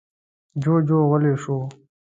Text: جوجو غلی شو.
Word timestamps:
جوجو 0.61 0.99
غلی 1.09 1.33
شو. 1.43 1.57